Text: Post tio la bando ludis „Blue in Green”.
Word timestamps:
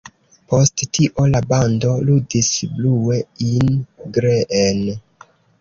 Post 0.53 0.83
tio 0.97 1.25
la 1.33 1.41
bando 1.51 1.91
ludis 2.09 2.51
„Blue 2.79 3.21
in 3.51 3.79
Green”. 4.19 4.85